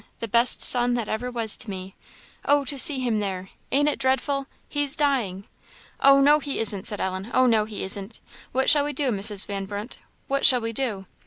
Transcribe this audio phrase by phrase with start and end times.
[0.17, 1.93] the best son that ever was to me
[2.45, 4.47] oh, to see him there; ain't it dreadful?
[4.67, 5.43] he's dying!"
[5.99, 8.19] "Oh, no, he isn't," said Ellen "oh, no, he isn't!
[8.51, 9.45] what shall we do, Mrs.
[9.45, 9.99] Van Brunt?
[10.27, 11.05] what shall we do?"